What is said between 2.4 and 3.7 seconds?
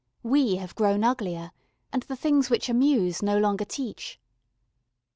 which amuse no longer